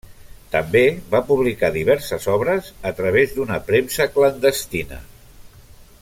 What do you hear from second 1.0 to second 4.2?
va publicar diverses obres a través d'una premsa